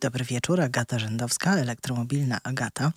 [0.00, 2.92] Dobry wieczór, Agata Rzędowska, elektromobilna Agata.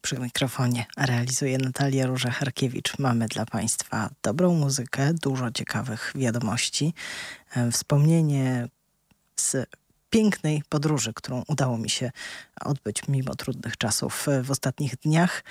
[0.00, 2.98] Przy mikrofonie realizuje Natalia Róża-Harkiewicz.
[2.98, 6.94] Mamy dla Państwa dobrą muzykę, dużo ciekawych wiadomości,
[7.56, 8.68] e, wspomnienie
[9.36, 9.66] z
[10.10, 12.10] pięknej podróży, którą udało mi się
[12.60, 15.44] odbyć mimo trudnych czasów w ostatnich dniach.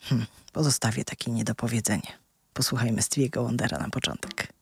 [0.00, 2.18] Hmm, pozostawię takie niedopowiedzenie.
[2.52, 4.57] Posłuchajmy Stevie'ego Wondera na początek.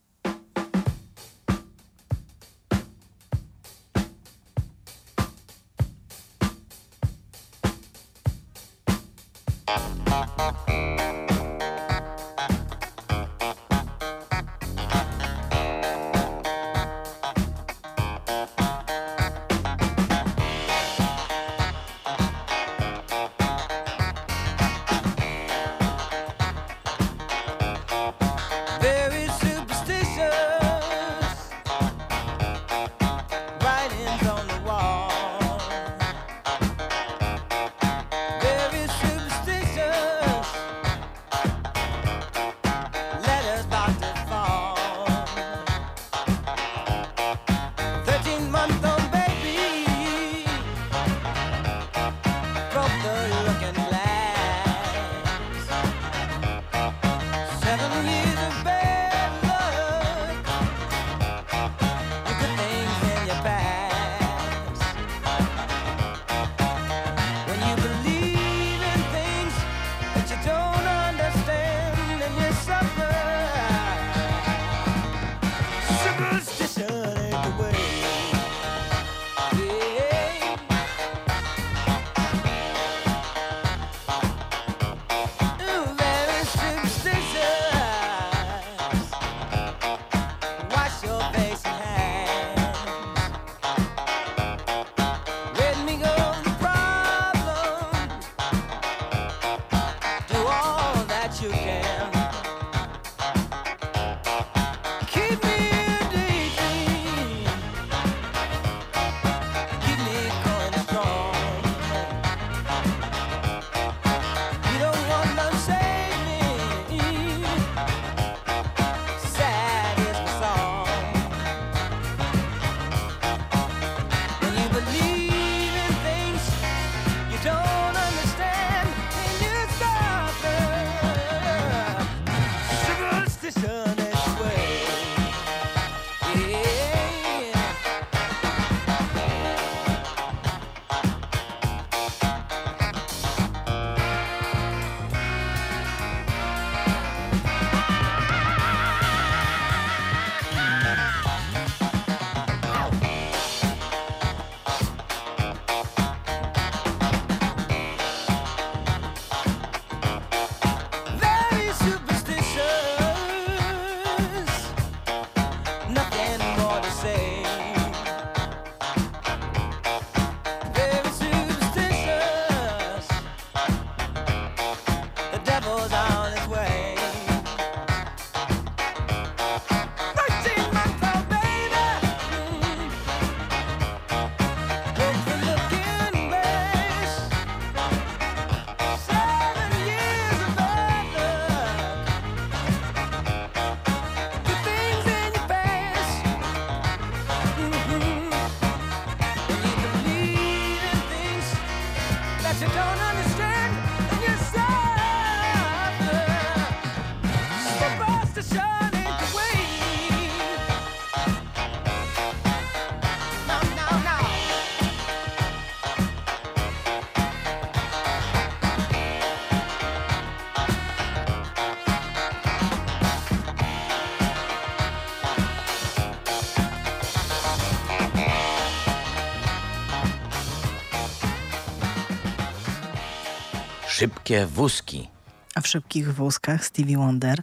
[234.26, 235.08] Szybkie wózki.
[235.54, 237.42] A w szybkich wózkach Stevie Wonder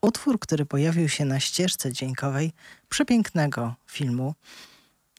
[0.00, 2.52] utwór, który pojawił się na ścieżce dźwiękowej
[2.88, 4.34] przepięknego filmu.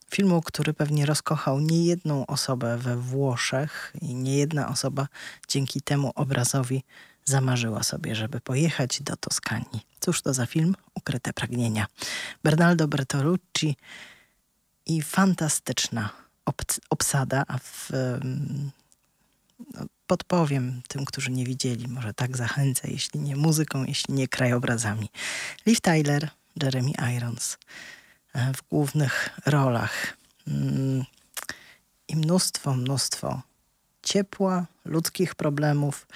[0.09, 5.07] Filmu, który pewnie rozkochał niejedną osobę we Włoszech i niejedna osoba
[5.47, 6.83] dzięki temu obrazowi
[7.25, 9.81] zamarzyła sobie, żeby pojechać do Toskanii.
[9.99, 10.75] Cóż to za film?
[10.95, 11.87] Ukryte pragnienia.
[12.43, 13.77] Bernardo Bertolucci
[14.85, 16.09] i fantastyczna
[16.89, 17.91] obsada, a w,
[19.73, 25.09] no, podpowiem tym, którzy nie widzieli, może tak zachęcę, jeśli nie muzyką, jeśli nie krajobrazami.
[25.65, 26.29] Liv Tyler,
[26.63, 27.57] Jeremy Irons
[28.33, 30.17] e, w głównych rolach.
[30.47, 31.05] Mm,
[32.07, 33.41] i mnóstwo, mnóstwo
[34.03, 36.07] ciepła, ludzkich problemów,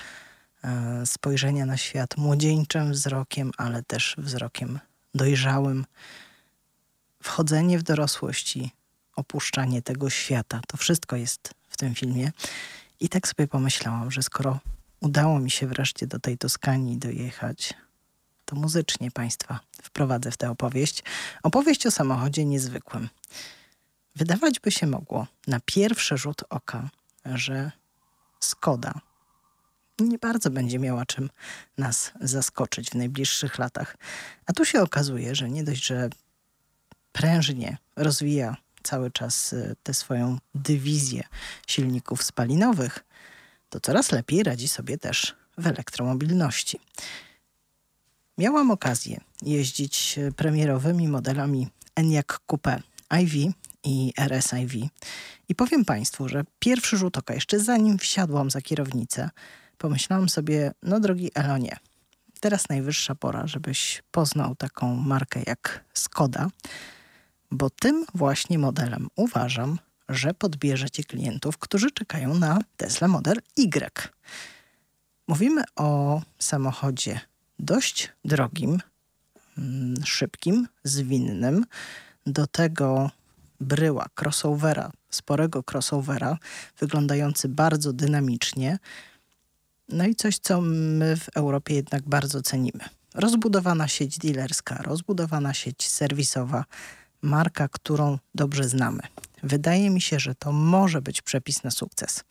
[0.63, 4.79] e, spojrzenia na świat młodzieńczym wzrokiem, ale też wzrokiem
[5.15, 5.85] dojrzałym.
[7.23, 8.71] Wchodzenie w dorosłość i
[9.15, 10.61] opuszczanie tego świata.
[10.67, 12.31] To wszystko jest w tym filmie.
[13.03, 14.59] I tak sobie pomyślałam, że skoro
[14.99, 17.73] udało mi się wreszcie do tej Toskanii dojechać,
[18.45, 21.03] to muzycznie Państwa wprowadzę w tę opowieść.
[21.43, 23.09] Opowieść o samochodzie niezwykłym.
[24.15, 26.89] Wydawać by się mogło na pierwszy rzut oka,
[27.25, 27.71] że
[28.39, 28.93] Skoda
[29.99, 31.29] nie bardzo będzie miała czym
[31.77, 33.97] nas zaskoczyć w najbliższych latach.
[34.45, 36.09] A tu się okazuje, że nie dość, że
[37.11, 41.23] prężnie rozwija cały czas y, tę swoją dywizję
[41.67, 43.05] silników spalinowych,
[43.69, 46.79] to coraz lepiej radzi sobie też w elektromobilności.
[48.37, 52.81] Miałam okazję jeździć y, premierowymi modelami Enyaq Coupe
[53.21, 53.53] IV
[53.83, 54.89] i RSIV
[55.49, 59.29] i powiem Państwu, że pierwszy rzut oka, jeszcze zanim wsiadłam za kierownicę,
[59.77, 61.77] pomyślałam sobie, no drogi Elonie,
[62.39, 66.47] teraz najwyższa pora, żebyś poznał taką markę jak Skoda,
[67.53, 69.79] bo tym właśnie modelem uważam,
[70.09, 74.09] że podbierzecie klientów, którzy czekają na Tesla Model Y.
[75.27, 77.19] Mówimy o samochodzie
[77.59, 78.79] dość drogim,
[79.57, 81.65] mm, szybkim, zwinnym,
[82.25, 83.11] do tego
[83.59, 86.37] bryła crossovera, sporego crossovera,
[86.79, 88.79] wyglądający bardzo dynamicznie.
[89.89, 92.83] No i coś, co my w Europie jednak bardzo cenimy.
[93.15, 96.65] Rozbudowana sieć dealerska, rozbudowana sieć serwisowa,
[97.23, 99.01] marka, którą dobrze znamy.
[99.43, 102.23] Wydaje mi się, że to może być przepis na sukces.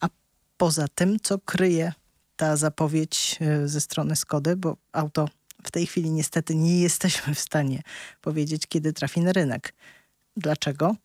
[0.00, 0.08] A
[0.56, 1.92] poza tym, co kryje
[2.36, 5.28] ta zapowiedź e, ze strony Skody, bo auto
[5.64, 7.82] w tej chwili niestety nie jesteśmy w stanie
[8.20, 9.74] powiedzieć, kiedy trafi na rynek.
[10.36, 10.96] Dlaczego?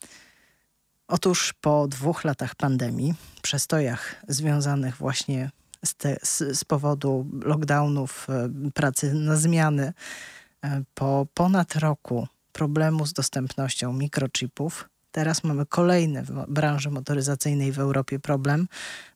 [1.07, 5.51] Otóż po dwóch latach pandemii, przestojach związanych właśnie
[5.85, 9.93] z, te, z, z powodu lockdownów, e, pracy na zmiany,
[10.63, 14.89] e, po ponad roku problemu z dostępnością mikrochipów.
[15.11, 18.67] Teraz mamy kolejny w branży motoryzacyjnej w Europie problem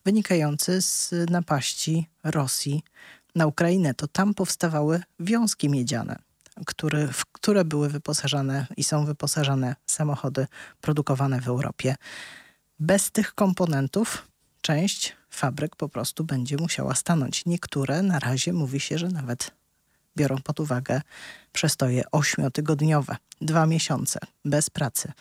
[0.05, 2.83] wynikający z napaści Rosji
[3.35, 3.93] na Ukrainę.
[3.93, 6.19] To tam powstawały wiązki miedziane,
[6.65, 10.47] które, w które były wyposażane i są wyposażane samochody
[10.81, 11.95] produkowane w Europie.
[12.79, 14.27] Bez tych komponentów
[14.61, 17.45] część fabryk po prostu będzie musiała stanąć.
[17.45, 19.58] Niektóre na razie mówi się, że nawet
[20.17, 21.01] biorą pod uwagę
[21.53, 25.11] przestoje ośmiotygodniowe, dwa miesiące bez pracy.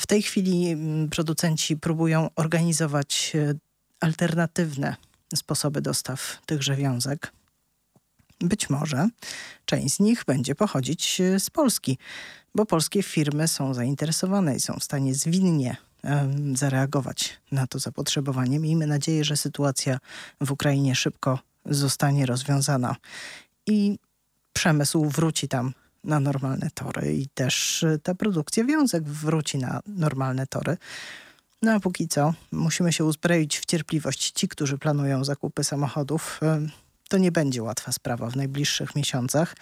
[0.00, 3.54] W tej chwili mm, producenci próbują organizować e,
[4.00, 4.96] alternatywne
[5.34, 7.32] sposoby dostaw tychże wiązek.
[8.40, 9.08] Być może
[9.64, 11.98] część z nich będzie pochodzić e, z Polski,
[12.54, 15.76] bo polskie firmy są zainteresowane i są w stanie zwinnie
[16.54, 18.58] zareagować na to zapotrzebowanie.
[18.58, 19.98] Miejmy nadzieję, że sytuacja
[20.40, 22.96] w Ukrainie szybko zostanie rozwiązana
[23.66, 23.98] i
[24.52, 25.72] przemysł wróci tam
[26.04, 30.76] na normalne tory i też y, ta produkcja wiązek wróci na normalne tory.
[31.62, 34.30] No a póki co musimy się uzbroić w cierpliwość.
[34.30, 36.70] Ci, którzy planują zakupy samochodów, y,
[37.08, 39.56] to nie będzie łatwa sprawa w najbliższych miesiącach.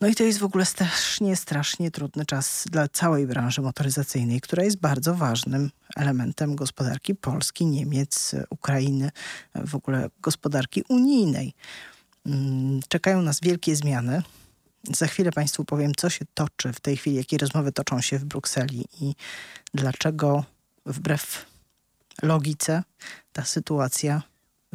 [0.00, 4.64] No i to jest w ogóle strasznie, strasznie trudny czas dla całej branży motoryzacyjnej, która
[4.64, 9.10] jest bardzo ważnym elementem gospodarki Polski, Niemiec, Ukrainy,
[9.54, 11.54] w ogóle gospodarki unijnej.
[12.26, 14.22] Mm, czekają nas wielkie zmiany.
[14.96, 18.24] Za chwilę Państwu powiem, co się toczy w tej chwili, jakie rozmowy toczą się w
[18.24, 19.14] Brukseli i
[19.74, 20.44] dlaczego
[20.86, 21.46] wbrew
[22.22, 22.82] logice
[23.32, 24.22] ta sytuacja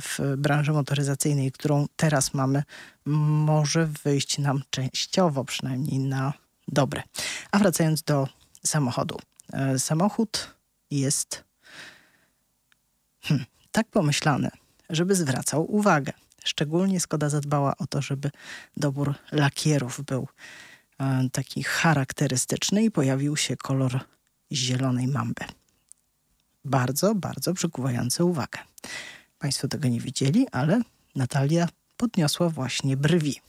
[0.02, 2.64] w branży motoryzacyjnej, którą teraz mamy,
[3.06, 6.34] może wyjść nam częściowo przynajmniej na
[6.68, 7.04] dobre.
[7.52, 8.28] A wracając do
[8.66, 9.20] samochodu.
[9.54, 10.56] E, samochód
[10.92, 11.44] jest
[13.22, 14.50] hmm, tak pomyślany,
[14.90, 16.14] żeby zwracał uwagę.
[16.44, 18.32] Szczególnie Skoda zadbała o to, żeby
[18.78, 20.28] dobór lakierów był
[21.00, 24.00] e, taki charakterystyczny i pojawił się kolor
[24.52, 25.46] zielonej mamby.
[26.66, 28.60] Bardzo, bardzo przykuwający uwagę.
[29.46, 30.82] Państwo tego nie widzieli, ale
[31.16, 33.42] Natalia podniosła właśnie brwi.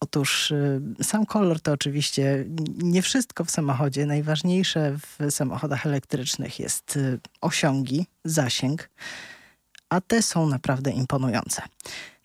[0.00, 2.44] Otóż y, sam kolor to oczywiście
[2.76, 4.06] nie wszystko w samochodzie.
[4.06, 8.90] Najważniejsze w samochodach elektrycznych jest y, osiągi, zasięg,
[9.88, 11.62] a te są naprawdę imponujące.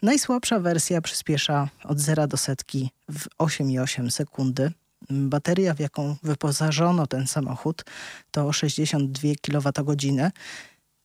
[0.01, 4.71] Najsłabsza wersja przyspiesza od 0 do setki w 8,8 sekundy.
[5.09, 7.83] Bateria, w jaką wyposażono ten samochód,
[8.31, 10.31] to 62 kWh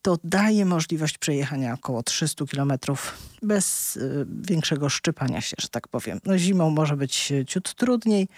[0.02, 2.72] to daje możliwość przejechania około 300 km
[3.42, 6.20] bez y, większego szczypania się, że tak powiem.
[6.24, 8.28] No, zimą może być ciut trudniej,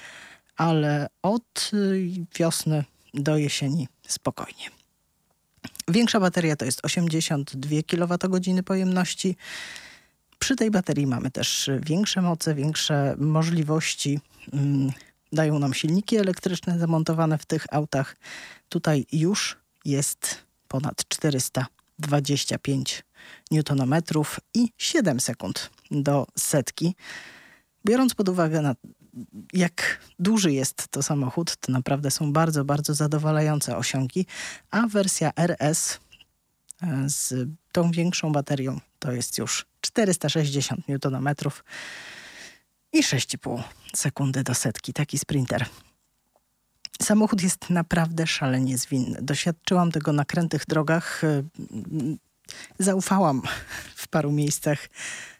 [0.56, 4.70] ale od y, wiosny do jesieni spokojnie.
[5.88, 9.36] Większa bateria to jest 82 kWh pojemności.
[10.38, 14.20] Przy tej baterii mamy też większe moce, większe możliwości.
[14.52, 14.92] Mm,
[15.32, 18.16] dają nam silniki elektryczne zamontowane w tych autach.
[18.68, 20.38] Tutaj już jest
[20.72, 23.04] ponad 425
[23.50, 23.94] Nm
[24.54, 26.94] i 7 sekund do setki.
[27.84, 28.74] Biorąc pod uwagę na
[29.52, 34.26] jak duży jest to samochód, to naprawdę są bardzo, bardzo zadowalające osiągi,
[34.70, 35.98] a wersja RS
[36.82, 41.34] e, z tą większą baterią to jest już 460 Nm
[42.92, 43.62] i 6,5
[43.96, 44.92] sekundy do setki.
[44.92, 45.66] Taki sprinter.
[47.02, 49.18] Samochód jest naprawdę szalenie zwinny.
[49.22, 51.24] Doświadczyłam tego na krętych drogach.
[51.24, 51.42] E,
[52.78, 53.42] zaufałam
[53.96, 54.88] w paru miejscach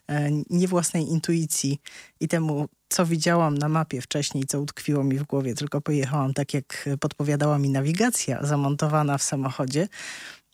[0.08, 1.80] e, nie własnej intuicji
[2.20, 6.54] i temu, co widziałam na mapie wcześniej, co utkwiło mi w głowie, tylko pojechałam tak,
[6.54, 9.88] jak podpowiadała mi nawigacja zamontowana w samochodzie.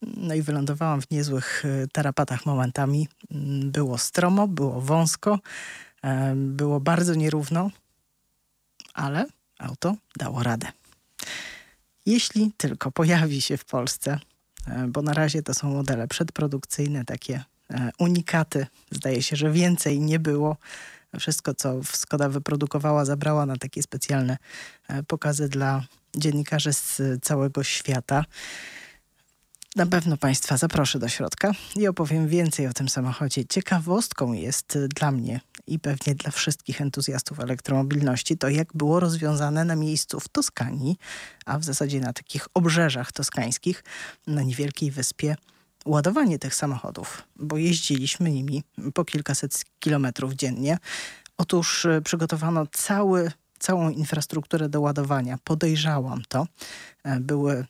[0.03, 3.09] No i wylądowałam w niezłych e, tarapatach momentami.
[3.31, 5.39] Mm, było stromo, było wąsko,
[6.35, 7.71] było bardzo nierówno,
[8.95, 9.27] ale
[9.59, 10.73] auto dało radę.
[12.07, 14.19] Jeśli tylko pojawi się w Polsce,
[14.67, 17.45] e, bo na razie to są modele przedprodukcyjne, takie
[17.99, 20.57] unikaty, zdaje się, że więcej nie było
[21.21, 24.37] wszystko, co Skoda wyprodukowała, zabrała na takie specjalne
[24.89, 25.85] e, pokazy dla
[26.17, 28.25] dziennikarzy z całego świata.
[29.77, 33.45] Na pewno Państwa zaproszę do środka i opowiem więcej o tym samochodzie.
[33.45, 39.77] Ciekawostką jest dla mnie i pewnie dla wszystkich entuzjastów elektromobilności to, jak było rozwiązane na
[39.77, 40.97] miejscu w Toskanii,
[41.47, 43.85] a w zasadzie na takich obrzeżach toskańskich,
[44.27, 45.37] na niewielkiej wyspie
[45.85, 48.63] ładowanie tych samochodów, bo jeździliśmy nimi
[48.95, 50.79] po kilkaset kilometrów dziennie.
[51.37, 55.39] Otóż e, przygotowano cały, całą infrastrukturę do ładowania.
[55.45, 56.47] Podejrzałam to.
[57.05, 57.67] E, były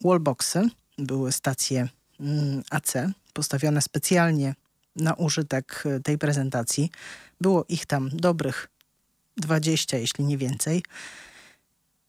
[0.00, 1.88] wallboxy, były stacje
[2.20, 2.92] mm, AC
[3.32, 4.54] postawione specjalnie
[4.96, 6.90] na użytek e, tej prezentacji.
[7.40, 8.68] Było ich tam dobrych
[9.36, 10.82] 20, jeśli nie więcej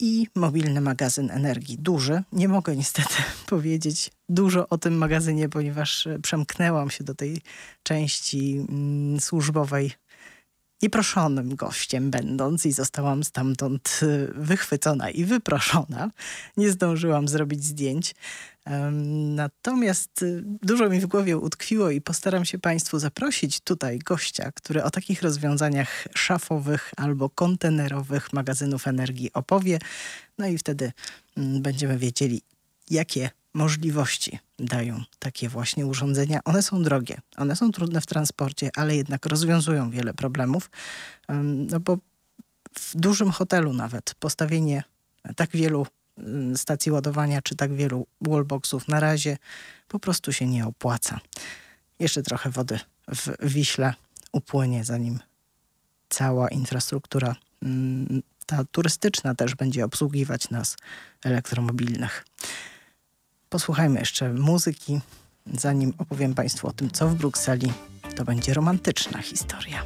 [0.02, 1.78] i mobilny magazyn energii.
[1.78, 2.24] Duży.
[2.32, 3.16] Nie mogę niestety
[3.50, 7.42] powiedzieć dużo o tym magazynie, ponieważ e, przemknęłam się do tej
[7.84, 9.92] części mm, służbowej
[10.82, 14.08] nieproszonym gościem będąc i zostałam stamtąd e,
[14.42, 16.12] wychwycona i wyproszona.
[16.58, 18.16] Nie zdążyłam zrobić zdjęć.
[19.36, 24.84] Natomiast y, dużo mi w głowie utkwiło i postaram się Państwu zaprosić tutaj gościa, który
[24.84, 29.80] o takich rozwiązaniach szafowych albo kontenerowych magazynów energii opowie.
[30.38, 30.91] No i wtedy
[31.38, 32.41] mm, będziemy wiedzieli,
[32.89, 36.39] jakie możliwości dają takie właśnie urządzenia.
[36.46, 40.70] One są drogie, one są trudne w transporcie, ale jednak rozwiązują wiele problemów.
[41.70, 41.98] No bo
[42.75, 44.84] w dużym hotelu nawet postawienie
[45.36, 45.86] tak wielu
[46.56, 49.38] stacji ładowania czy tak wielu wallboxów na razie
[49.88, 51.20] po prostu się nie opłaca.
[52.00, 53.94] Jeszcze trochę wody w Wiśle
[54.32, 55.20] upłynie, zanim
[56.10, 60.78] cała infrastruktura mm, ta turystyczna też będzie obsługiwać nas
[61.24, 62.25] elektromobilnych.
[63.50, 65.00] Posłuchajmy jeszcze muzyki,
[65.54, 67.74] zanim opowiem Państwu o tym, co w Brukseli.
[68.16, 69.86] To będzie romantyczna historia.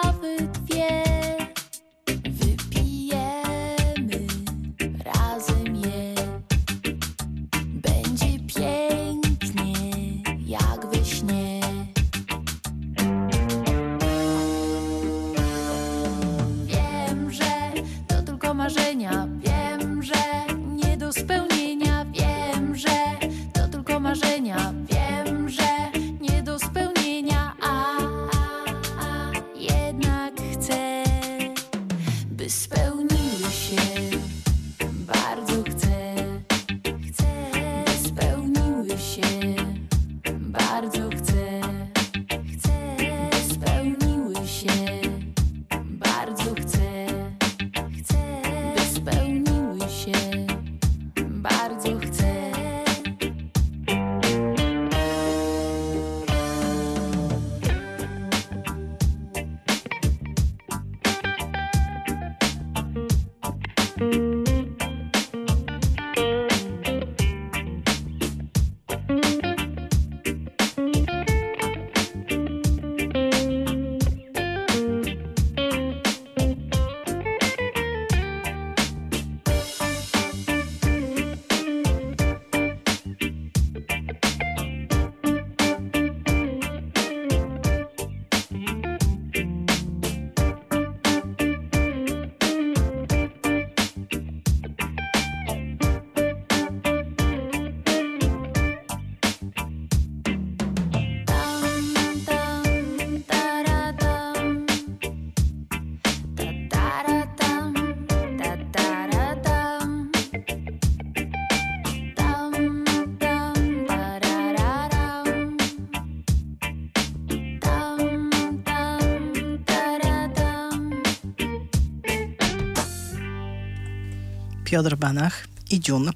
[124.71, 126.11] Piotr Banach i Dziun.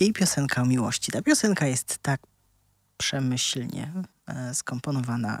[0.00, 1.12] Jej piosenka o miłości.
[1.12, 2.20] Ta piosenka jest tak
[2.96, 3.92] przemyślnie
[4.26, 5.38] e, skomponowana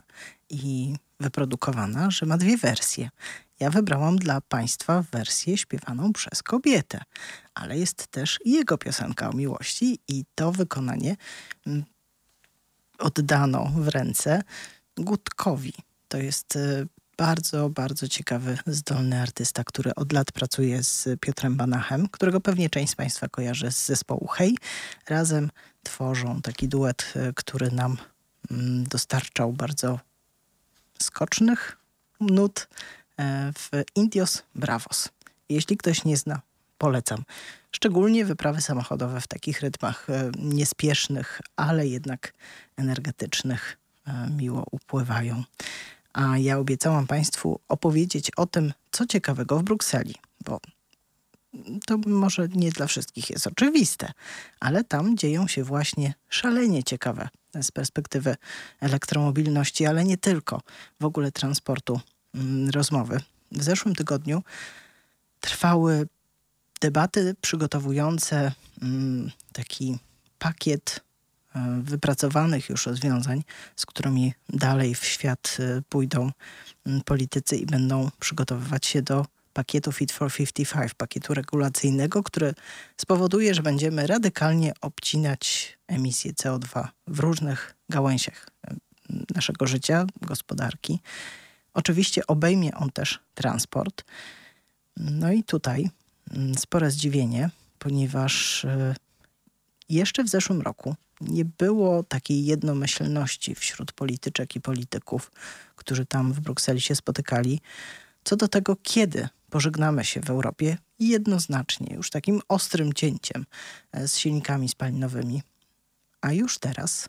[0.50, 3.10] i wyprodukowana, że ma dwie wersje.
[3.60, 7.02] Ja wybrałam dla Państwa wersję śpiewaną przez kobietę,
[7.54, 11.16] ale jest też jego piosenka o miłości i to wykonanie
[11.66, 11.84] mm,
[12.98, 14.42] oddano w ręce
[14.96, 15.72] Gutkowi.
[16.08, 16.86] To jest e,
[17.18, 22.92] bardzo, bardzo ciekawy, zdolny artysta, który od lat pracuje z Piotrem Banachem, którego pewnie część
[22.92, 24.56] z Państwa kojarzy z zespołu Hej.
[25.08, 25.50] Razem
[25.82, 27.96] tworzą taki duet, e, który nam
[28.50, 30.00] mm, dostarczał bardzo
[31.02, 31.76] skocznych
[32.20, 32.68] nut
[33.18, 35.08] e, w Indios Bravos.
[35.48, 36.40] Jeśli ktoś nie zna,
[36.78, 37.24] polecam.
[37.72, 42.32] Szczególnie wyprawy samochodowe w takich rytmach e, niespiesznych, ale jednak
[42.76, 43.78] energetycznych
[44.36, 45.44] miło upływają.
[46.18, 50.60] A ja obiecałam Państwu opowiedzieć o tym, co ciekawego w Brukseli, bo
[51.86, 54.12] to może nie dla wszystkich jest oczywiste,
[54.60, 57.28] ale tam dzieją się właśnie szalenie ciekawe
[57.62, 58.36] z perspektywy
[58.80, 60.60] elektromobilności, ale nie tylko,
[61.00, 62.00] w ogóle transportu
[62.34, 63.20] mm, rozmowy.
[63.52, 64.42] W zeszłym tygodniu
[65.40, 66.08] trwały
[66.80, 68.52] debaty przygotowujące
[68.82, 69.98] mm, taki
[70.38, 71.00] pakiet
[71.82, 73.44] wypracowanych już rozwiązań,
[73.76, 76.30] z którymi dalej w świat e, pójdą
[77.04, 82.54] politycy i będą przygotowywać się do pakietu Fit for 55, pakietu regulacyjnego, który
[82.96, 88.48] spowoduje, że będziemy radykalnie obcinać emisję CO2 w różnych gałęziach
[89.34, 91.00] naszego życia, gospodarki.
[91.74, 94.04] Oczywiście obejmie on też transport.
[94.96, 95.90] No i tutaj
[96.58, 98.94] spore zdziwienie, ponieważ e,
[99.88, 105.30] jeszcze w zeszłym roku nie było takiej jednomyślności wśród polityczek i polityków,
[105.76, 107.60] którzy tam w Brukseli się spotykali,
[108.24, 113.46] co do tego, kiedy pożegnamy się w Europie jednoznacznie, już takim ostrym cięciem
[113.92, 115.42] e, z silnikami spalinowymi.
[116.20, 117.08] A już teraz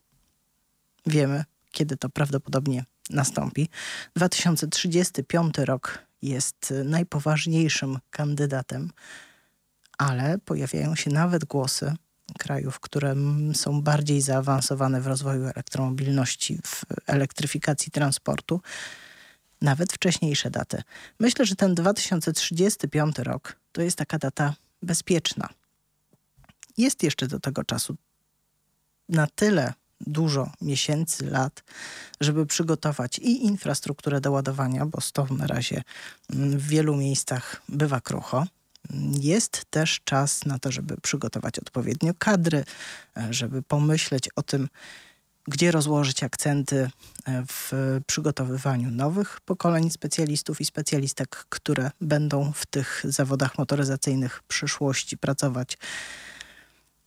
[1.06, 3.70] wiemy, kiedy to prawdopodobnie nastąpi.
[4.16, 8.92] 2035 rok jest najpoważniejszym kandydatem,
[9.98, 11.96] ale pojawiają się nawet głosy
[12.38, 13.16] krajów, które
[13.54, 18.62] są bardziej zaawansowane w rozwoju elektromobilności, w elektryfikacji transportu,
[19.62, 20.82] nawet wcześniejsze daty.
[21.20, 25.50] Myślę, że ten 2035 rok to jest taka data bezpieczna.
[26.78, 27.96] Jest jeszcze do tego czasu
[29.10, 31.64] na tyle dużo miesięcy, lat,
[32.22, 35.82] żeby przygotować i infrastrukturę do ładowania, bo z tą na razie
[36.30, 38.48] w wielu miejscach bywa krucho.
[39.20, 42.64] Jest też czas na to, żeby przygotować odpowiednio kadry,
[43.30, 44.68] żeby pomyśleć o tym,
[45.50, 46.90] gdzie rozłożyć akcenty
[47.26, 47.72] e, w
[48.08, 55.78] przygotowywaniu nowych pokoleń specjalistów i specjalistek, które będą w tych zawodach motoryzacyjnych przyszłości pracować.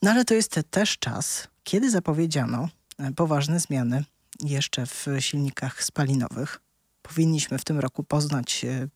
[0.03, 2.69] No ale to jest też czas, kiedy zapowiedziano
[2.99, 4.05] e, poważne zmiany
[4.41, 6.61] jeszcze w silnikach spalinowych.
[7.03, 8.89] Powinniśmy w tym roku poznać e,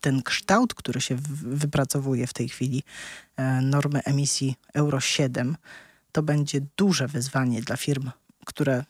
[0.00, 2.82] ten kształt, który się wypracowuje w tej chwili,
[3.62, 5.56] normy emisji Euro 7
[6.16, 8.10] to będzie duże wyzwanie dla firm,
[8.46, 8.84] które,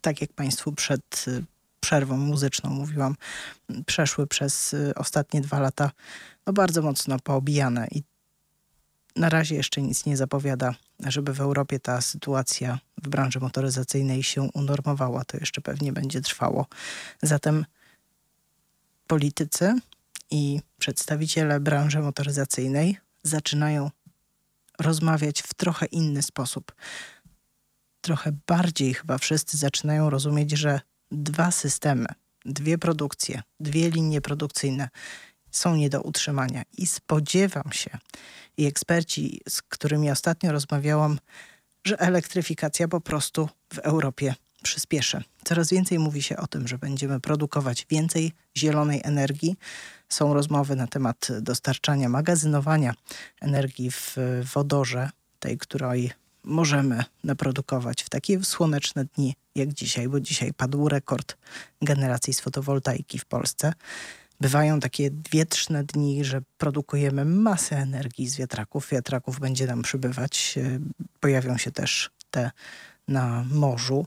[0.00, 1.44] tak jak Państwu przed y,
[1.80, 3.16] przerwą muzyczną mówiłam,
[3.86, 5.90] przeszły przez y, ostatnie dwa lata
[6.46, 8.02] no bardzo mocno poobijane i
[9.16, 14.42] na razie jeszcze nic nie zapowiada, żeby w Europie ta sytuacja w branży motoryzacyjnej się
[14.42, 15.24] unormowała.
[15.24, 16.66] To jeszcze pewnie będzie trwało.
[17.22, 17.64] Zatem
[19.06, 19.74] politycy
[20.34, 23.90] i przedstawiciele branży motoryzacyjnej zaczynają
[24.78, 26.74] rozmawiać w trochę inny sposób.
[28.00, 32.06] Trochę bardziej chyba wszyscy zaczynają rozumieć, że dwa systemy,
[32.44, 34.88] dwie produkcje, dwie linie produkcyjne
[35.50, 36.62] są nie do utrzymania.
[36.78, 37.98] I spodziewam się,
[38.56, 41.18] i eksperci, z którymi ostatnio rozmawiałam,
[41.84, 45.22] że elektryfikacja po prostu w Europie przyspieszy.
[45.44, 49.56] Coraz więcej mówi się o tym, że będziemy produkować więcej zielonej energii.
[50.08, 52.94] Są rozmowy na temat dostarczania, magazynowania
[53.40, 54.16] energii w
[54.54, 56.12] wodorze, tej, której
[56.44, 61.36] możemy naprodukować w takie słoneczne dni jak dzisiaj, bo dzisiaj padł rekord
[61.82, 63.72] generacji z fotowoltaiki w Polsce.
[64.40, 68.88] Bywają takie wietrzne dni, że produkujemy masę energii z wiatraków.
[68.90, 70.58] Wiatraków będzie nam przybywać.
[71.20, 72.50] Pojawią się też te
[73.08, 74.06] na morzu.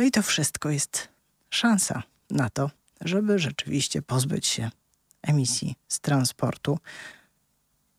[0.00, 1.08] No i to wszystko jest
[1.50, 4.70] szansa na to, żeby rzeczywiście pozbyć się
[5.22, 6.78] emisji z transportu.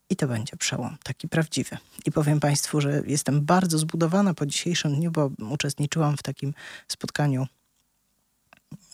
[0.10, 1.78] I to będzie przełom, taki prawdziwy.
[2.06, 6.54] I powiem Państwu, że jestem bardzo zbudowana po dzisiejszym dniu, bo uczestniczyłam w takim
[6.88, 7.48] spotkaniu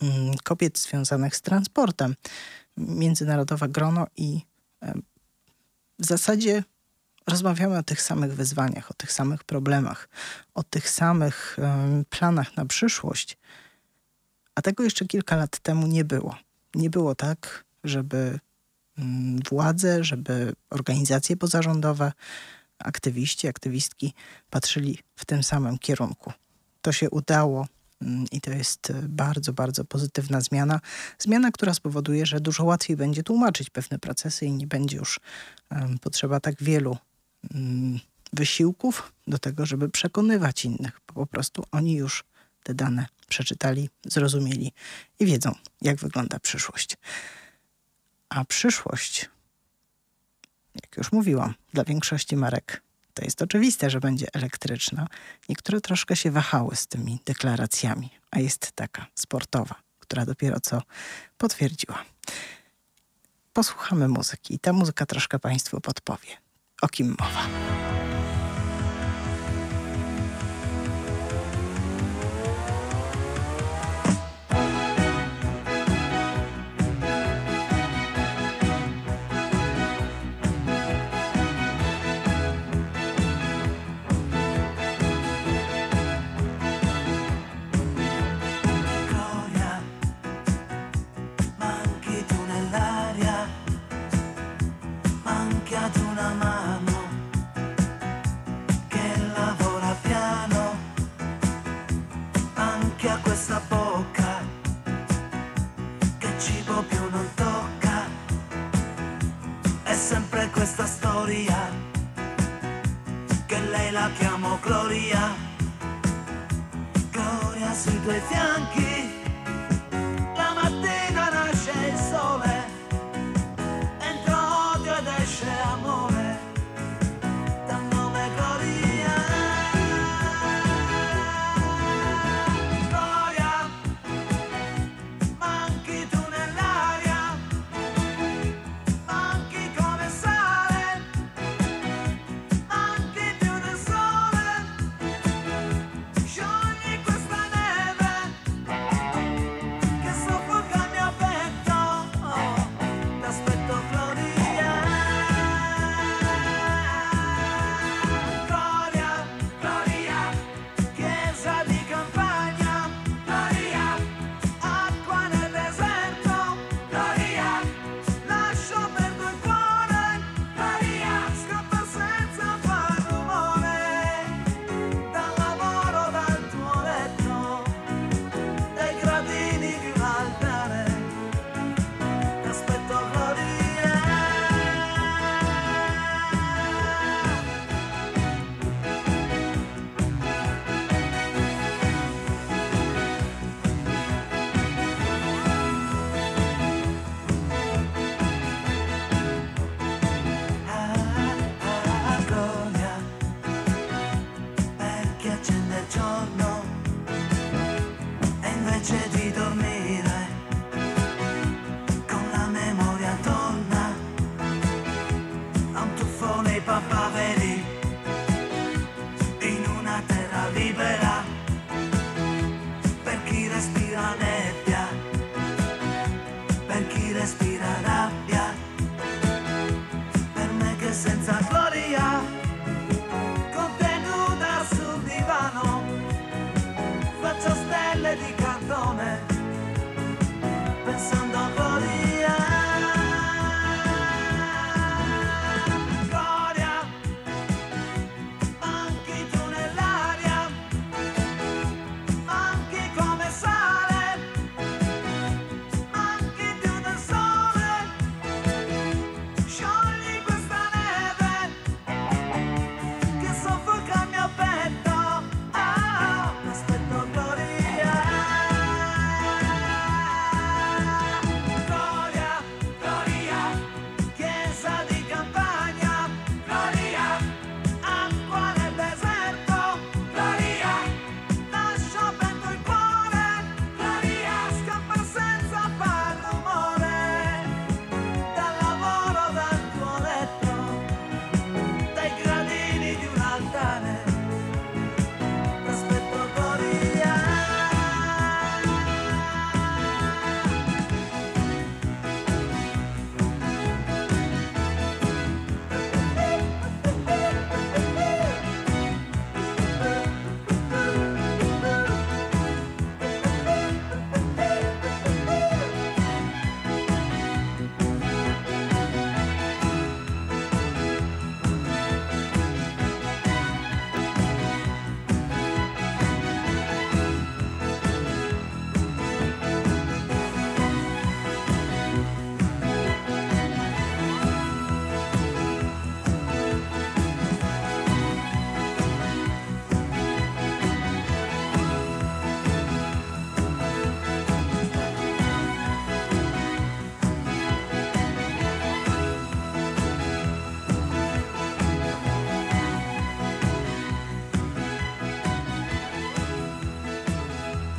[0.01, 2.15] mm, kobiet związanych z transportem.
[2.77, 4.41] Międzynarodowe grono i
[5.99, 6.63] w zasadzie
[7.27, 10.09] rozmawiamy o tych samych wyzwaniach, o tych samych problemach,
[10.53, 11.57] o tych samych
[12.09, 13.37] planach na przyszłość.
[14.55, 16.35] A tego jeszcze kilka lat temu nie było.
[16.75, 18.39] Nie było tak, żeby
[18.97, 22.11] um, władze, żeby organizacje pozarządowe,
[22.79, 24.13] aktywiści, aktywistki
[24.49, 26.33] patrzyli w tym samym kierunku.
[26.81, 27.67] To się udało
[28.01, 30.79] Mm, I to jest e, bardzo, bardzo pozytywna zmiana.
[31.19, 35.19] Zmiana, która spowoduje, że dużo łatwiej będzie tłumaczyć pewne procesy i nie będzie już
[36.01, 36.97] potrzeba tak wielu
[38.33, 41.01] wysiłków do tego, żeby przekonywać innych.
[41.01, 42.23] Po prostu oni już
[42.63, 44.73] te dane przeczytali, zrozumieli
[45.19, 46.97] i wiedzą, jak wygląda przyszłość.
[48.29, 49.29] A przyszłość,
[50.75, 52.81] jak już mówiłam, dla większości marek
[53.13, 55.07] to jest oczywiste, że będzie elektryczna.
[55.49, 60.81] Niektóre troszkę się wahały z tymi deklaracjami, a jest taka sportowa, która dopiero co
[61.37, 62.05] potwierdziła.
[63.53, 66.27] Posłuchamy muzyki i ta muzyka troszkę Państwu podpowie,
[66.81, 68.06] o kim mowa.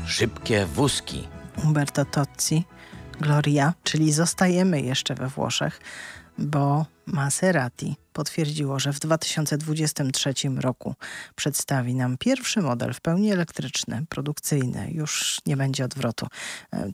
[0.08, 1.28] Szybkie wózki.
[1.64, 2.64] Umberto Tozzi,
[3.20, 5.80] Gloria, czyli zostajemy jeszcze we Włoszech,
[6.38, 10.94] bo Maserati potwierdziło, że w 2023 roku
[11.34, 14.90] przedstawi nam pierwszy model w pełni elektryczny, produkcyjny.
[14.90, 16.26] Już nie będzie odwrotu.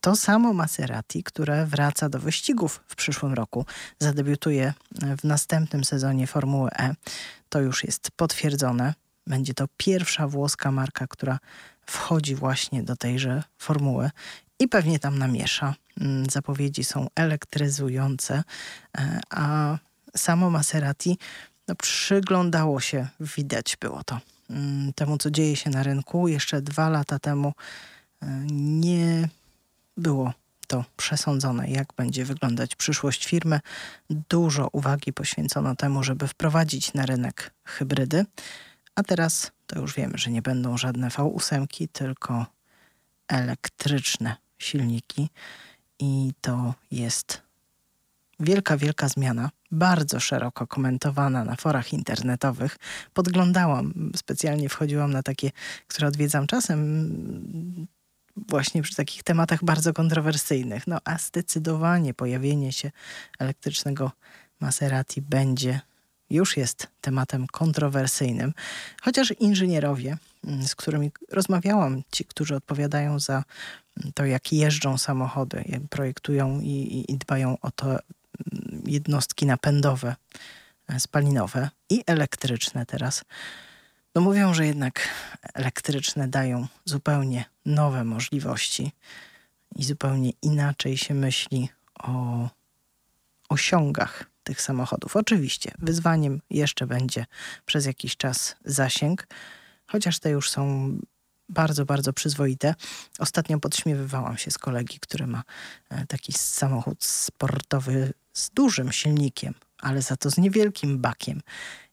[0.03, 3.67] To samo Maserati, które wraca do wyścigów w przyszłym roku,
[3.99, 4.73] zadebiutuje
[5.19, 6.95] w następnym sezonie Formuły E.
[7.49, 8.95] To już jest potwierdzone.
[9.27, 11.39] Będzie to pierwsza włoska marka, która
[11.87, 14.11] wchodzi właśnie do tejże formuły
[14.59, 15.75] i pewnie tam namiesza.
[16.01, 18.43] Mm, zapowiedzi są elektryzujące,
[18.99, 19.79] e, a
[20.17, 21.19] samo Maserati
[21.69, 24.21] no, przyglądało się, widać było to,
[24.51, 26.29] mm, temu co dzieje się na rynku.
[26.29, 27.53] Jeszcze dwa lata temu
[28.23, 29.29] e, nie
[29.97, 30.33] było
[30.67, 33.61] to przesądzone, jak będzie wyglądać przyszłość firmy.
[34.11, 38.27] Dużo uwagi poświęcono temu, żeby wprowadzić na rynek hybrydy,
[38.95, 42.47] a teraz to już wiemy, że nie będą żadne V8, tylko
[43.29, 45.31] elektryczne silniki
[45.99, 47.43] i to jest
[48.41, 52.77] wielka, wielka zmiana, bardzo szeroko komentowana na forach internetowych.
[53.15, 55.51] Podglądałam, specjalnie wchodziłam na takie,
[55.89, 57.09] które odwiedzam czasem,
[58.37, 60.87] właśnie przy takich tematach bardzo kontrowersyjnych.
[60.87, 62.91] No a zdecydowanie pojawienie się
[63.39, 64.13] elektrycznego
[64.61, 65.81] Maserati będzie
[66.35, 68.53] już jest tematem kontrowersyjnym,
[69.03, 75.65] chociaż inżynierowie, mm, z którymi rozmawiałam, ci, którzy odpowiadają za mm, to, jak jeżdżą samochody,
[75.91, 78.01] projektują i, i dbają o to mm,
[78.87, 80.17] jednostki napędowe,
[80.89, 83.25] e, spalinowe i elektryczne teraz,
[84.15, 85.09] no mówią, że jednak
[85.55, 88.93] elektryczne dają zupełnie nowe możliwości
[89.77, 91.69] i zupełnie inaczej się myśli
[92.03, 92.49] o
[93.49, 95.17] osiągach tych samochodów.
[95.17, 97.27] Oczywiście wyzwaniem jeszcze będzie
[97.67, 99.27] przez jakiś czas zasięg,
[99.87, 100.93] chociaż te już są
[101.49, 102.75] bardzo, bardzo przyzwoite.
[103.19, 105.43] Ostatnio podśmiewywałam się z kolegi, który ma
[105.91, 111.41] e, taki samochód sportowy z dużym silnikiem, ale za to z niewielkim bakiem.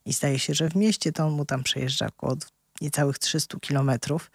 [0.06, 2.38] I zdaje się, że w mieście to on mu tam przejeżdża około
[2.82, 4.32] niecałych 300 kilometrów.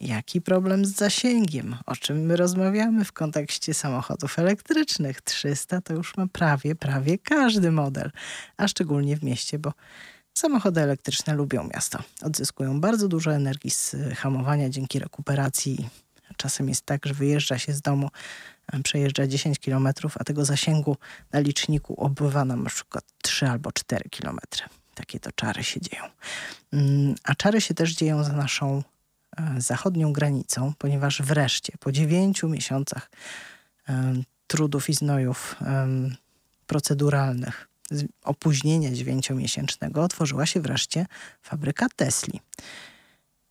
[0.00, 1.76] Jaki problem z zasięgiem?
[1.86, 5.22] O czym my rozmawiamy w kontekście samochodów elektrycznych?
[5.22, 8.10] 300 to już ma prawie, prawie każdy model,
[8.56, 9.72] a szczególnie w mieście, bo
[10.34, 11.98] samochody elektryczne lubią miasto.
[12.22, 15.88] Odzyskują bardzo dużo energii z hamowania dzięki rekuperacji.
[16.36, 18.08] Czasem jest tak, że wyjeżdża się z domu,
[18.82, 20.96] przejeżdża 10 km, a tego zasięgu
[21.32, 24.38] na liczniku obływa nam na przykład 3 albo 4 km.
[24.94, 26.04] Takie to czary się dzieją.
[26.72, 28.82] Mm, a czary się też dzieją za naszą
[29.58, 33.10] zachodnią granicą, ponieważ wreszcie po dziewięciu miesiącach
[33.88, 34.14] e,
[34.46, 35.88] trudów i znojów e,
[36.66, 37.68] proceduralnych,
[38.24, 41.06] opóźnienia dziewięciomiesięcznego, otworzyła się wreszcie
[41.42, 42.40] fabryka Tesli.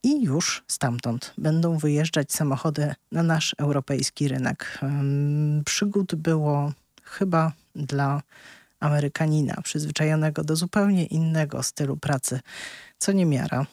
[0.04, 4.80] I już stamtąd będą wyjeżdżać samochody na nasz europejski rynek.
[5.66, 6.74] Przygód było
[7.04, 8.22] chyba dla
[8.80, 12.40] Amerykanina, przyzwyczajonego do zupełnie innego stylu pracy,
[12.98, 13.66] co niemiara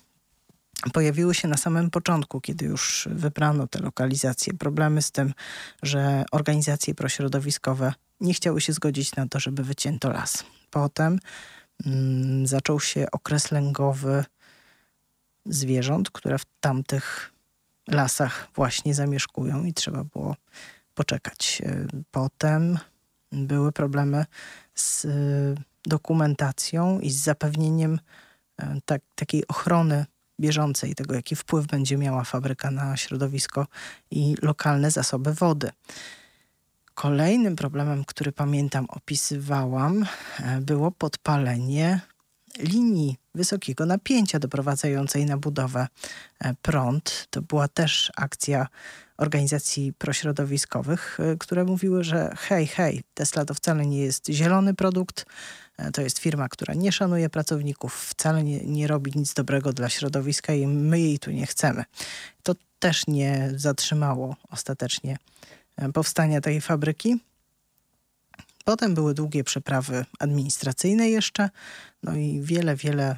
[0.93, 4.55] pojawiły się na samym początku, kiedy już wybrano te lokalizacje.
[4.55, 5.35] Problemy z tym,
[5.83, 10.45] że organizacje prośrodowiskowe nie chciały się zgodzić na to, żeby wycięto las.
[10.71, 11.19] Potem
[11.87, 14.25] mm, zaczął się okres lęgowy
[15.47, 17.33] zwierząt, które w tamtych
[17.89, 20.37] lasach właśnie zamieszkują i trzeba było
[20.95, 21.63] poczekać.
[22.11, 22.79] Potem
[23.33, 24.27] były problemy
[24.75, 25.07] z
[25.87, 28.01] dokumentacją i z zapewnieniem
[28.59, 30.07] e, tak, takiej ochrony
[30.41, 33.67] bieżącej, tego jaki wpływ będzie miała fabryka na środowisko
[34.11, 35.71] i lokalne zasoby wody.
[36.95, 40.07] Kolejnym problemem, który pamiętam opisywałam,
[40.41, 42.01] e, było podpalenie
[42.59, 45.87] linii wysokiego napięcia doprowadzającej na budowę
[46.41, 47.27] e, prąd.
[47.31, 48.67] To była też akcja
[49.17, 55.27] organizacji prośrodowiskowych, e, które mówiły, że hej, hej, Tesla to wcale nie jest zielony produkt,
[55.77, 59.89] E, to jest firma, która nie szanuje pracowników, wcale nie, nie robi nic dobrego dla
[59.89, 61.85] środowiska i my jej tu nie chcemy.
[62.43, 65.17] To też nie zatrzymało ostatecznie
[65.95, 67.21] powstania tej fabryki.
[68.65, 71.51] Potem były długie przeprawy administracyjne jeszcze,
[72.03, 73.17] no i wiele, wiele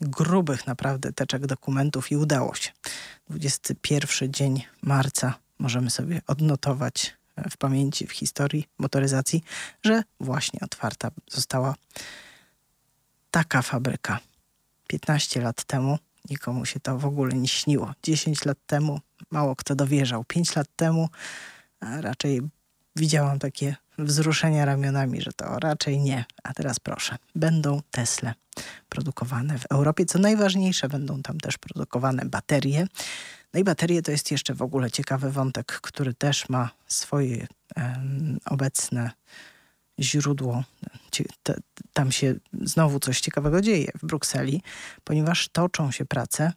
[0.00, 2.70] grubych naprawdę teczek dokumentów i udało się.
[3.30, 7.16] 21 dzień marca możemy sobie odnotować
[7.50, 9.42] w pamięci, w historii motoryzacji,
[9.84, 11.74] że właśnie otwarta została
[13.30, 14.18] taka fabryka.
[14.86, 15.98] 15 lat temu
[16.30, 17.92] nikomu się to w ogóle nie śniło.
[18.02, 20.24] 10 lat temu mało kto dowierzał.
[20.24, 21.08] 5 lat temu
[21.80, 22.40] raczej
[22.96, 26.24] widziałam takie wzruszenia ramionami, że to raczej nie.
[26.42, 28.34] A teraz proszę, będą Tesla
[28.88, 30.04] produkowane w Europie.
[30.04, 32.86] Co najważniejsze, będą tam też produkowane baterie.
[33.54, 37.46] No i baterie to jest jeszcze w ogóle ciekawy wątek, który też ma swoje
[38.44, 39.10] obecne
[40.00, 40.64] źródło.
[41.92, 44.62] Tam się znowu coś ciekawego dzieje w Brukseli,
[45.04, 46.52] ponieważ toczą się prace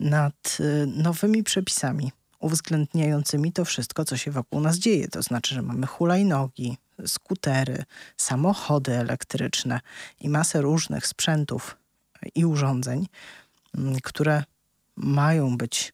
[0.00, 5.08] nad y, nowymi przepisami uwzględniającymi to wszystko, co się wokół nas dzieje.
[5.08, 7.84] To znaczy, że mamy hulajnogi, skutery,
[8.16, 9.80] samochody elektryczne
[10.20, 11.76] i masę różnych sprzętów
[12.34, 13.06] i urządzeń,
[13.74, 14.44] mm, które
[14.96, 15.92] mają być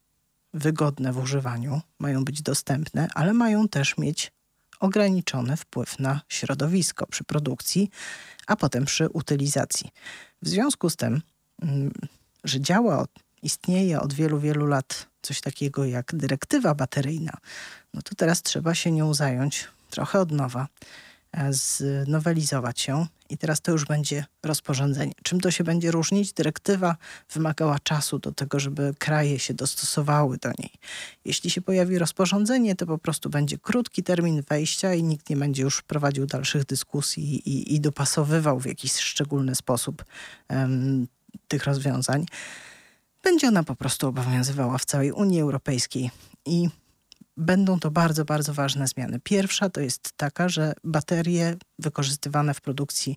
[0.54, 4.32] wygodne w używaniu, mają być dostępne, ale mają też mieć
[4.80, 7.90] ograniczony wpływ na środowisko przy produkcji,
[8.46, 9.90] a potem przy utylizacji.
[10.42, 11.22] W związku z tym,
[11.62, 11.92] mm,
[12.44, 13.06] że działa,
[13.42, 17.36] istnieje od wielu, wielu lat coś takiego jak dyrektywa bateryjna,
[17.94, 20.68] no to teraz trzeba się nią zająć trochę od nowa,
[21.32, 25.12] e, znowelizować ją i teraz to już będzie rozporządzenie.
[25.22, 26.32] Czym to się będzie różnić?
[26.32, 26.96] Dyrektywa
[27.32, 30.70] wymagała czasu do tego, żeby kraje się dostosowały do niej.
[31.24, 35.62] Jeśli się pojawi rozporządzenie, to po prostu będzie krótki termin wejścia i nikt nie będzie
[35.62, 40.04] już prowadził dalszych dyskusji i, i dopasowywał w jakiś szczególny sposób
[40.50, 41.06] um,
[41.48, 42.26] tych rozwiązań
[43.22, 46.10] będzie ona po prostu obowiązywała w całej Unii Europejskiej
[46.46, 46.68] i
[47.36, 49.20] będą to bardzo, bardzo ważne zmiany.
[49.20, 53.16] Pierwsza to jest taka, że baterie wykorzystywane w produkcji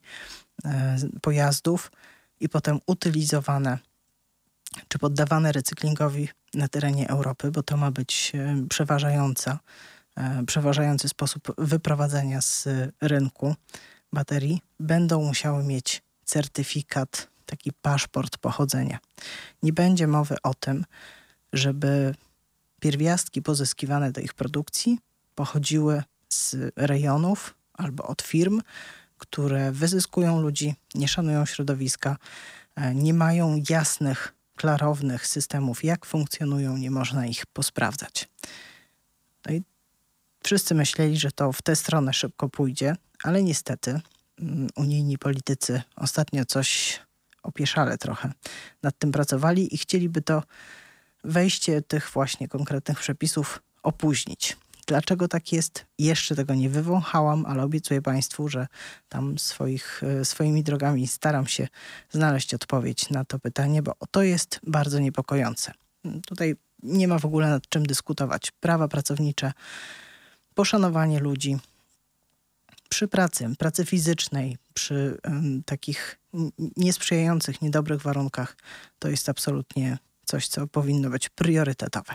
[0.65, 1.91] e, pojazdów
[2.39, 3.77] i potem utylizowane
[4.87, 9.59] czy poddawane recyklingowi na terenie Europy, bo to ma być e, przeważająca,
[10.17, 12.67] e, przeważający sposób wyprowadzenia z
[13.01, 13.55] rynku
[14.13, 18.99] baterii, będą musiały mieć certyfikat taki paszport pochodzenia.
[19.63, 20.85] Nie będzie mowy o tym,
[21.53, 22.15] żeby
[22.79, 24.99] pierwiastki pozyskiwane do ich produkcji
[25.35, 28.61] pochodziły z rejonów albo od firm,
[29.17, 32.17] które wyzyskują ludzi, nie szanują środowiska,
[32.75, 38.29] e, nie mają jasnych, klarownych systemów, jak funkcjonują, nie można ich posprawdzać.
[39.45, 39.63] No i
[40.43, 43.99] wszyscy myśleli, że to w tę stronę szybko pójdzie, ale niestety
[44.39, 46.99] mm, unijni politycy ostatnio coś
[47.45, 48.31] opieszale trochę
[48.83, 50.43] nad tym pracowali i chcieliby to
[51.23, 54.57] wejście tych właśnie konkretnych przepisów opóźnić.
[54.87, 55.85] Dlaczego tak jest?
[55.99, 58.67] Jeszcze tego nie wywąchałam, ale obiecuję Państwu, że
[59.09, 61.67] tam swoich, e, swoimi drogami staram się
[62.11, 65.71] znaleźć odpowiedź na to pytanie, bo to jest bardzo niepokojące.
[66.27, 68.51] Tutaj nie ma w ogóle nad czym dyskutować.
[68.51, 69.51] Prawa pracownicze,
[70.53, 71.57] poszanowanie ludzi,
[72.89, 75.17] przy pracy, pracy fizycznej, przy
[75.65, 76.19] takich
[76.77, 78.57] niesprzyjających, niedobrych warunkach,
[78.99, 82.13] to jest absolutnie coś, co powinno być priorytetowe.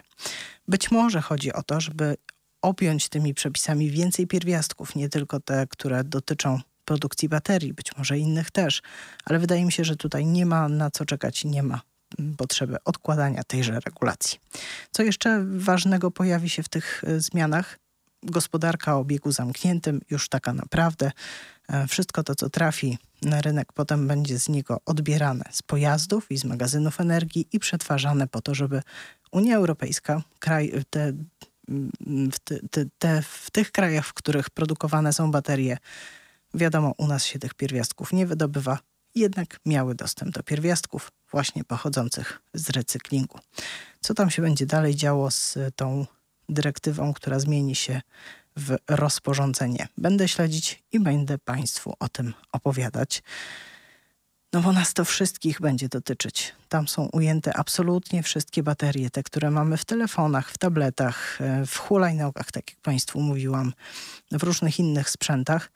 [0.69, 2.17] Być może chodzi o to, żeby
[2.63, 8.51] objąć tymi przepisami więcej pierwiastków, nie tylko te, które dotyczą produkcji baterii, być może innych
[8.51, 8.83] też,
[9.25, 11.81] ale wydaje mi się, że tutaj nie ma na co czekać nie ma
[12.37, 14.39] potrzeby odkładania tejże regulacji.
[14.91, 17.79] Co jeszcze ważnego pojawi się w tych e, zmianach?
[18.23, 21.13] Gospodarka o obiegu zamkniętym, już taka naprawdę.
[21.69, 26.37] E, wszystko to, co trafi na rynek, potem będzie z niego odbierane z pojazdów i
[26.39, 28.83] z magazynów energii i przetwarzane po to, żeby
[29.33, 31.13] Unia Europejska, kraj, te,
[32.33, 32.39] w,
[32.71, 35.79] te, te, w tych krajach, w których produkowane są baterie,
[36.55, 38.79] wiadomo, u nas się tych pierwiastków nie wydobywa,
[39.15, 43.39] jednak miały dostęp do pierwiastków właśnie pochodzących z recyklingu.
[44.01, 46.07] Co tam się będzie dalej działo z tą
[46.51, 48.01] dyrektywą, która zmieni się
[48.57, 49.89] w rozporządzenie.
[49.99, 53.23] Będę śledzić i będę Państwu o tym opowiadać.
[54.53, 56.55] No bo nas to wszystkich będzie dotyczyć.
[56.69, 61.77] Tam są ujęte absolutnie wszystkie baterie, te, które mamy w telefonach, w tabletach, e, w
[61.77, 63.73] hulajnogach, tak jak Państwu mówiłam,
[64.33, 65.71] w różnych innych sprzętach.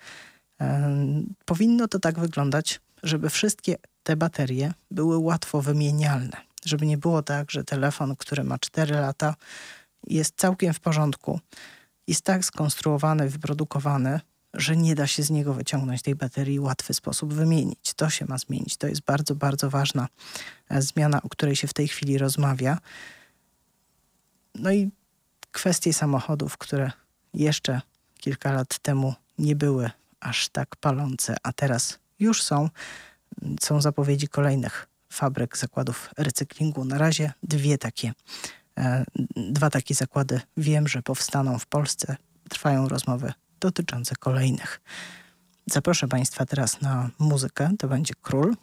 [0.61, 1.07] E,
[1.45, 6.37] powinno to tak wyglądać, żeby wszystkie te baterie były łatwo wymienialne.
[6.64, 9.35] Żeby nie było tak, że telefon, który ma 4 lata,
[10.07, 11.41] jest całkiem w porządku.
[12.07, 14.21] Jest tak skonstruowany, wyprodukowany,
[14.55, 17.95] że nie da się z niego wyciągnąć tej baterii w łatwy sposób wymienić.
[17.95, 18.77] To się ma zmienić.
[18.77, 20.09] To jest bardzo, bardzo ważna
[20.69, 22.79] e, zmiana, o której się w tej chwili rozmawia.
[24.55, 24.91] No i
[25.53, 26.91] kwestie samochodów, które
[27.35, 27.81] jeszcze
[28.19, 29.91] kilka lat temu nie były
[30.21, 32.69] aż tak palące, a teraz już są.
[33.61, 36.85] Są zapowiedzi kolejnych fabryk, zakładów recyklingu.
[36.85, 38.13] Na razie dwie takie
[39.37, 42.16] dwa takie zakłady wiem, że powstaną w Polsce.
[42.49, 44.81] Trwają rozmowy dotyczące kolejnych.
[45.66, 47.70] Zaproszę Państwa teraz na muzykę.
[47.79, 48.57] To będzie Król,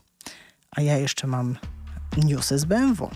[0.71, 1.57] a ja jeszcze mam
[2.17, 3.09] newsy z BMW.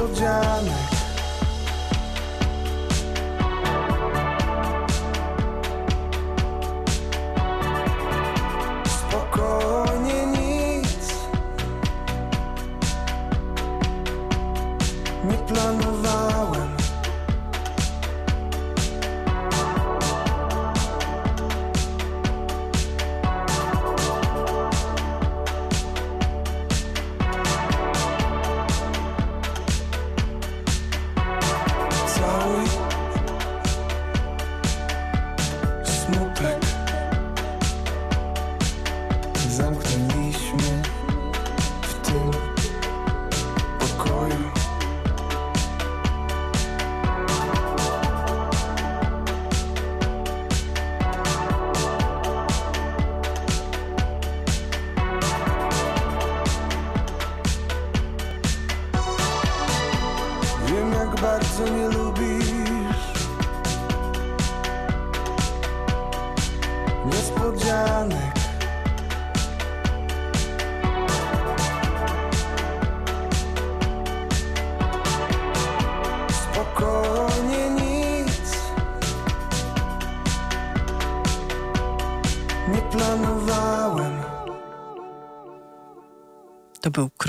[0.00, 0.99] Niespodzianek.
[0.99, 0.99] Spokojnie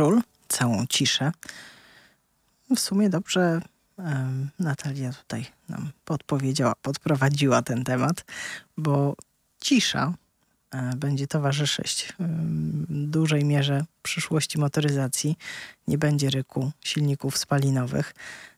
[0.02, 1.32] król, całą ciszę.
[2.76, 3.62] W sumie dobrze
[4.60, 8.26] Natalia tutaj nam podpowiedziała, podprowadziła ten temat,
[8.78, 9.16] bo
[9.60, 10.14] cisza
[10.72, 15.38] e, będzie towarzyszyć em, dużej mierze przyszłości motoryzacji.
[15.88, 18.16] Nie będzie ryku silników spalinowych.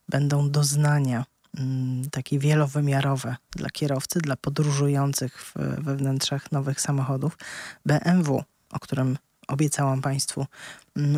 [0.09, 1.25] Będą doznania
[1.57, 7.37] mm, takie wielowymiarowe dla kierowcy, dla podróżujących w, we wnętrzach nowych samochodów.
[7.85, 9.17] BMW, o którym
[9.47, 10.45] obiecałam Państwu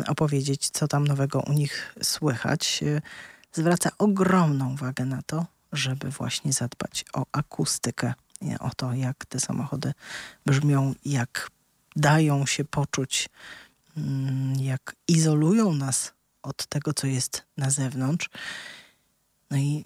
[0.06, 3.02] opowiedzieć, co tam nowego u nich słychać, y,
[3.52, 8.14] zwraca ogromną wagę na to, żeby właśnie zadbać o akustykę,
[8.60, 9.92] o to, jak te samochody
[10.46, 11.50] brzmią, jak
[11.96, 13.28] dają się poczuć,
[13.96, 16.12] mm, jak izolują nas
[16.42, 18.30] od tego, co jest na zewnątrz.
[19.50, 19.84] No i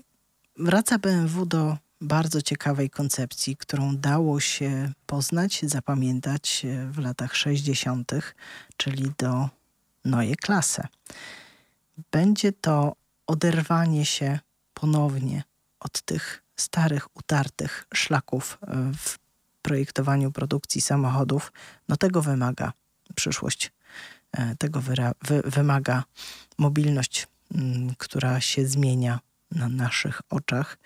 [0.57, 8.13] wraca BMW do bardzo ciekawej koncepcji, którą dało się poznać, zapamiętać e, w latach 60.,
[8.77, 9.49] czyli do
[10.05, 10.89] Neue Klasse.
[12.11, 12.97] Będzie to
[13.27, 14.39] oderwanie się
[14.75, 15.43] ponownie
[15.81, 19.19] od tych starych, utartych szlaków e, w
[19.63, 21.53] projektowaniu produkcji samochodów.
[21.89, 22.73] No tego wymaga
[23.15, 23.73] przyszłość,
[24.33, 26.05] e, tego wy- wymaga
[26.59, 29.21] mobilność, mm, która się zmienia
[29.51, 30.79] na naszych oczach.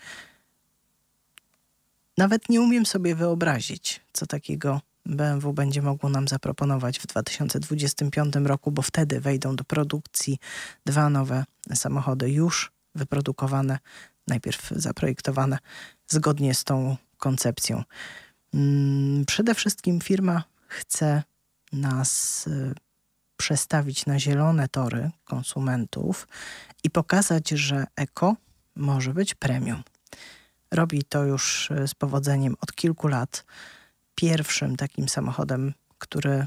[2.19, 8.73] Nawet nie umiem sobie wyobrazić, co takiego BMW będzie mogło nam zaproponować w 2025 roku,
[8.73, 10.39] bo wtedy wejdą do produkcji
[10.87, 11.45] dwa nowe
[11.75, 13.79] samochody już wyprodukowane,
[14.29, 15.59] najpierw zaprojektowane
[16.09, 17.83] zgodnie z tą koncepcją.
[18.55, 21.23] Mm, Przede wszystkim firma chce
[21.73, 22.75] nas y,
[23.37, 26.29] przestawić na zielone tory konsumentów
[26.85, 28.37] i pokazać, że eko
[28.77, 29.83] może być premium.
[30.71, 33.45] Robi to już e, z powodzeniem od kilku lat.
[34.15, 36.47] Pierwszym takim samochodem, który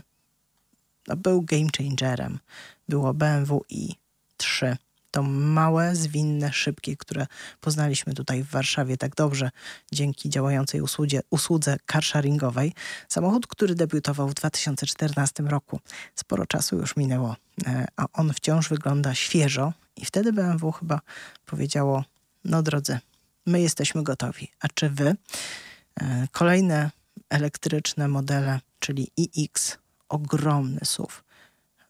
[1.07, 2.39] no, był game changerem,
[2.87, 4.75] było BMW i3
[5.11, 7.27] to małe, zwinne, szybkie, które
[7.61, 9.49] poznaliśmy tutaj w Warszawie tak dobrze
[9.91, 12.73] dzięki działającej usłudzie, usłudze carsharingowej.
[13.07, 15.79] Samochód, który debiutował w 2014 roku.
[16.15, 17.35] Sporo czasu już minęło,
[17.67, 21.01] e, a on wciąż wygląda świeżo i wtedy BMW chyba
[21.45, 22.03] powiedziało,
[22.45, 22.99] no drodzy,
[23.45, 24.51] my jesteśmy gotowi.
[24.59, 25.15] A czy wy?
[26.01, 26.91] E, kolejne
[27.29, 29.77] elektryczne modele, czyli iX,
[30.09, 31.13] ogromny SUV,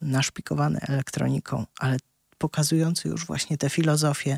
[0.02, 1.98] naszpikowany elektroniką, ale
[2.38, 4.38] pokazujący już właśnie tę filozofię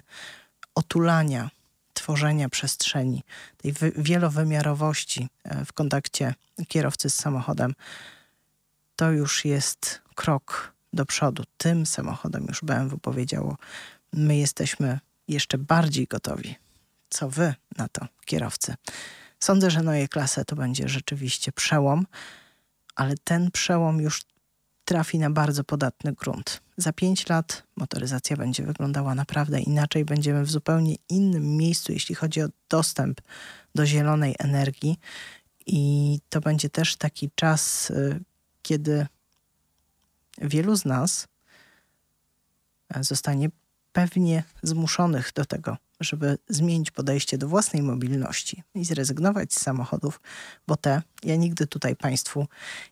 [0.76, 1.50] otulania,
[1.94, 3.24] tworzenia przestrzeni,
[3.58, 6.34] tej wielowymiarowości e, w kontakcie
[6.68, 7.74] kierowcy z samochodem,
[8.96, 11.44] to już jest krok do przodu.
[11.58, 13.58] Tym samochodem już BMW powiedziało,
[14.14, 16.56] my jesteśmy jeszcze bardziej gotowi.
[17.10, 18.76] Co wy na to, kierowcy?
[19.40, 22.06] Sądzę, że Neue Klasę to będzie rzeczywiście przełom,
[22.96, 24.22] ale ten przełom już
[24.86, 26.62] trafi na bardzo podatny grunt.
[26.78, 30.06] Za pięć lat motoryzacja będzie wyglądała naprawdę inaczej.
[30.06, 33.22] Będziemy w zupełnie innym miejscu, jeśli chodzi o dostęp
[33.76, 35.00] do zielonej energii.
[35.66, 38.20] I to będzie też taki czas, y,
[38.62, 39.08] kiedy
[40.42, 41.28] wielu z nas
[42.96, 43.50] e, zostanie
[43.92, 50.22] pewnie zmuszonych do tego, żeby zmienić podejście do własnej mobilności i zrezygnować z samochodów,
[50.68, 52.48] bo te, ja nigdy tutaj Państwu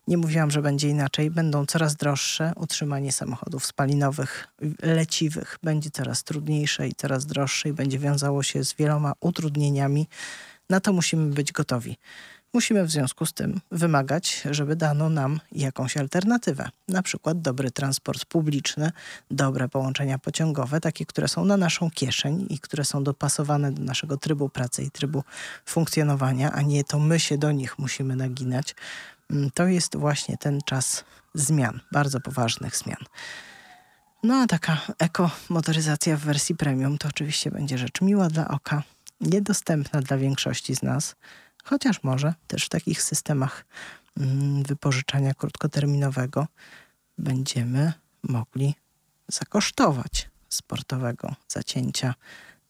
[0.06, 2.52] nie mówiłam, że będzie inaczej, będą coraz droższe.
[2.56, 4.48] Utrzymanie samochodów spalinowych,
[4.82, 10.08] leciwych będzie coraz trudniejsze i coraz droższe i będzie wiązało się z wieloma utrudnieniami.
[10.70, 11.96] Na to musimy być gotowi.
[12.54, 16.68] Musimy w związku z tym wymagać, żeby dano nam jakąś alternatywę.
[16.88, 18.92] Na przykład dobry transport publiczny,
[19.30, 24.16] dobre połączenia pociągowe, takie, które są na naszą kieszeń i które są dopasowane do naszego
[24.16, 25.24] trybu pracy i trybu
[25.64, 28.74] funkcjonowania, a nie to my się do nich musimy naginać.
[29.30, 33.04] Mm, to jest właśnie ten czas zmian, bardzo poważnych zmian.
[34.22, 38.82] No a taka ekomotoryzacja w wersji premium to oczywiście będzie rzecz miła dla oka,
[39.20, 41.16] niedostępna dla większości z nas
[41.68, 43.64] chociaż może też w takich systemach
[44.16, 46.46] mm, wypożyczania krótkoterminowego
[47.18, 47.92] będziemy
[48.22, 48.74] mogli
[49.28, 52.14] zakosztować sportowego zacięcia,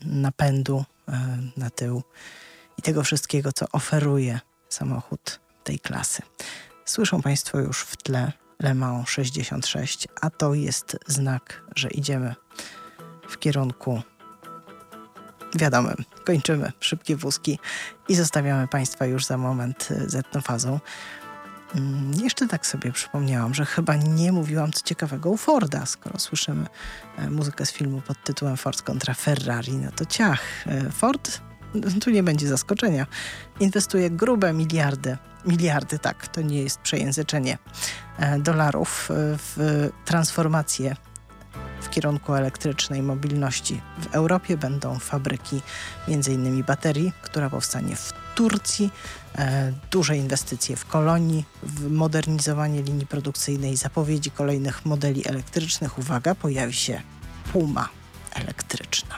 [0.00, 2.02] napędu e, na tył
[2.78, 6.22] i tego wszystkiego, co oferuje samochód tej klasy.
[6.84, 12.34] Słyszą Państwo już w tle Le Mans 66, a to jest znak, że idziemy
[13.28, 14.02] w kierunku
[15.54, 15.96] wiadomym.
[16.24, 17.58] Kończymy szybkie wózki
[18.08, 20.80] i zostawiamy Państwa już za moment y, z etnofazą.
[21.74, 26.66] Mm, jeszcze tak sobie przypomniałam, że chyba nie mówiłam co ciekawego u Forda, skoro słyszymy
[27.18, 30.40] e, muzykę z filmu pod tytułem Ford kontra Ferrari, no to ciach.
[30.66, 31.40] E, Ford,
[32.00, 33.06] tu nie będzie zaskoczenia,
[33.60, 37.58] inwestuje grube miliardy, miliardy tak, to nie jest przejęzyczenie,
[38.18, 40.96] e, dolarów w transformację
[41.80, 43.80] w kierunku elektrycznej mobilności.
[43.98, 45.60] W Europie będą fabryki
[46.08, 46.64] m.in.
[46.64, 48.90] baterii, która powstanie w Turcji,
[49.38, 55.98] e, duże inwestycje w kolonii, w modernizowanie linii produkcyjnej, zapowiedzi kolejnych modeli elektrycznych.
[55.98, 57.02] Uwaga, pojawi się
[57.52, 57.88] Puma
[58.34, 59.14] elektryczna.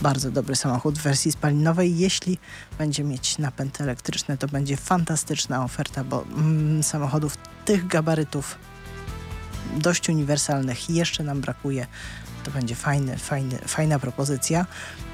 [0.00, 1.98] Bardzo dobry samochód w wersji spalinowej.
[1.98, 2.38] Jeśli
[2.78, 8.58] będzie mieć napęd elektryczny, to będzie fantastyczna oferta, bo mm, samochodów tych gabarytów
[9.76, 11.86] dość uniwersalnych jeszcze nam brakuje.
[12.44, 14.66] To będzie fajny, fajny, fajna propozycja.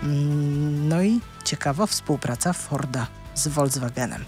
[0.03, 4.25] Mm, no i ciekawa współpraca Forda z Volkswagenem.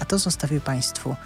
[0.00, 1.16] A to zostawię Państwu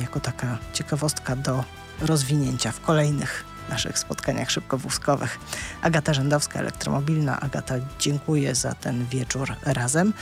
[0.00, 1.64] jako taka ciekawostka do
[2.00, 5.38] rozwinięcia w kolejnych naszych spotkaniach szybkowózkowych.
[5.82, 7.40] Agata Rzędowska, elektromobilna.
[7.40, 10.12] Agata, dziękuję za ten wieczór razem